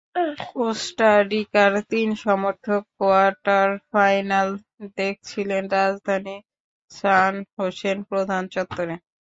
[0.51, 4.47] কোস্টারিকার তিন সমর্থক quarter final
[4.97, 6.35] দেখছিলেন রাজধানী
[6.91, 8.95] সান হোসের প্রধান চত্বরে।